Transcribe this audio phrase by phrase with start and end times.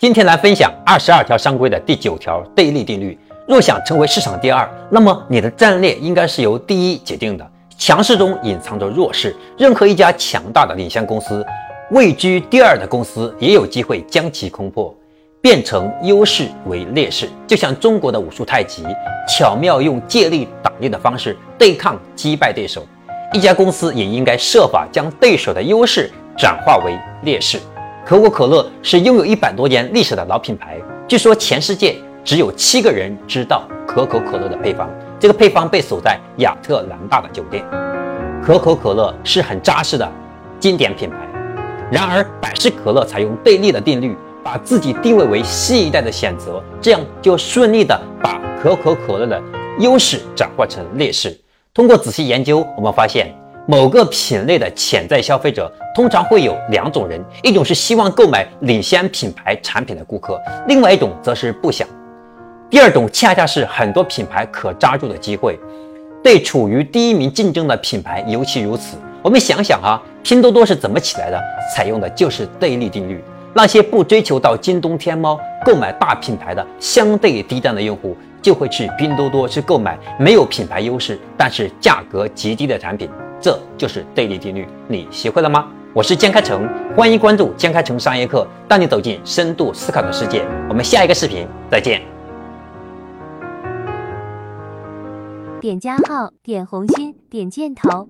[0.00, 3.18] 今天来分享二十二条商规的第九条对立定律。
[3.46, 7.46] 若想成为市场第二，那么你的战略应该是由第一决定的。
[7.76, 11.44] 强势中隐藏着弱势，任何一家强大的领先公司，
[11.90, 14.94] 位居第二的公司也有机会将其攻破，
[15.42, 17.28] 变成优势为劣势。
[17.46, 18.82] 就像中国的武术太极，
[19.28, 22.86] 巧妙用借力打力的方式对抗击败对手。
[23.34, 27.60] 一家公司也应该设法将对手的优势转化为劣势。
[28.10, 31.94] 可口可乐是拥有一百多年历史的老品牌，据说全世界
[32.24, 34.90] 只有七个人知道可口可乐的配方。
[35.20, 37.64] 这个配方被锁在亚特兰大的酒店。
[38.42, 40.12] 可口可乐是很扎实的
[40.58, 41.18] 经典品牌，
[41.88, 49.40] 然而百事可乐采用对立的定律，把自己定位为新一代的选择，这样就顺利的把可口可乐的
[49.78, 51.40] 优势转化成劣势。
[51.72, 53.39] 通过仔细研究，我们发现。
[53.70, 61.86] 某个品类的潜在消费者通常会有两种人，一种是希望购买领先品牌产品的顾客，另外一种则是不想。
[62.68, 65.56] 第二种恰恰是很多品牌可抓住的机会，
[66.20, 68.96] 对处于第一名竞争的品牌尤其如此。
[69.22, 71.40] 我们想想啊，拼多多是怎么起来的？
[71.72, 73.22] 采用的就是对立定律。
[73.54, 83.08] 那些不追求到京东、天猫购买大品牌的相对低端的用户，就会去拼多多去购买没有品牌优势但是价格极低的产品。
[83.40, 85.66] 这就是对立定律，你学会了吗？
[85.94, 90.46] 我是江开成，欢迎关注江开成商业课，带你走进深度思考的世界。
[90.68, 92.02] 我们下一个视频再见。
[95.60, 98.08] 点加号，点红心，点箭头。